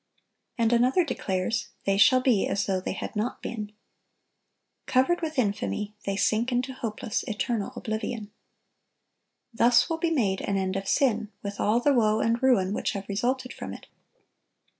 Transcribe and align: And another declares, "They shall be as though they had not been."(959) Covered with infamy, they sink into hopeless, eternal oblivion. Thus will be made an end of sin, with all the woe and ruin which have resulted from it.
And 0.57 0.73
another 0.73 1.05
declares, 1.05 1.67
"They 1.85 1.99
shall 1.99 2.21
be 2.21 2.47
as 2.47 2.65
though 2.65 2.81
they 2.81 2.93
had 2.93 3.15
not 3.15 3.39
been."(959) 3.43 3.75
Covered 4.87 5.21
with 5.21 5.37
infamy, 5.37 5.93
they 6.07 6.15
sink 6.15 6.51
into 6.51 6.73
hopeless, 6.73 7.21
eternal 7.27 7.71
oblivion. 7.75 8.31
Thus 9.53 9.91
will 9.91 9.99
be 9.99 10.09
made 10.09 10.41
an 10.41 10.57
end 10.57 10.75
of 10.75 10.87
sin, 10.87 11.31
with 11.43 11.59
all 11.59 11.79
the 11.81 11.93
woe 11.93 12.19
and 12.19 12.41
ruin 12.41 12.73
which 12.73 12.93
have 12.93 13.07
resulted 13.07 13.53
from 13.53 13.75
it. 13.75 13.85